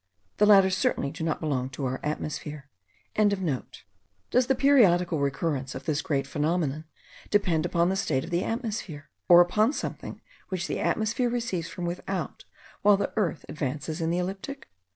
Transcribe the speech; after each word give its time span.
The 0.37 0.47
latter 0.47 0.71
certainly 0.71 1.11
do 1.11 1.23
not 1.23 1.39
belong 1.39 1.69
to 1.69 1.85
our 1.85 1.99
atmosphere.) 2.01 2.71
Does 3.15 4.47
the 4.47 4.55
periodical 4.55 5.19
recurrence 5.19 5.75
of 5.75 5.85
this 5.85 6.01
great 6.01 6.25
phenomenon 6.25 6.85
depend 7.29 7.67
upon 7.67 7.89
the 7.89 7.95
state 7.95 8.23
of 8.23 8.31
the 8.31 8.43
atmosphere? 8.43 9.11
or 9.29 9.41
upon 9.41 9.73
something 9.73 10.19
which 10.49 10.65
the 10.65 10.79
atmosphere 10.79 11.29
receives 11.29 11.67
from 11.69 11.85
without, 11.85 12.45
while 12.81 12.97
the 12.97 13.13
earth 13.15 13.45
advances 13.47 14.01
in 14.01 14.09
the 14.09 14.17
ecliptic? 14.17 14.67